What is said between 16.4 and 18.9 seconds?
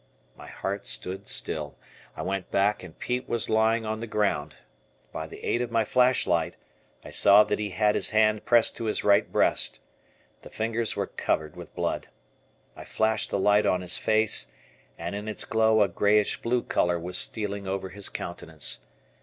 blue color was stealing over his countenance.